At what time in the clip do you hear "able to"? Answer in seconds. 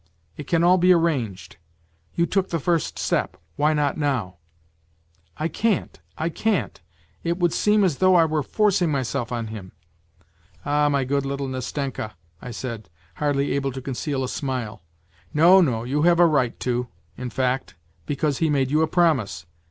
13.51-13.79